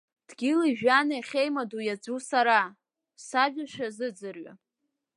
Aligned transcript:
Дгьылижәҩани 0.27 1.19
ахьеимадоу 1.19 1.81
иаӡәу 1.83 2.19
сара, 2.29 2.59
сажәа 3.25 3.65
шәазыӡырҩы! 3.71 4.51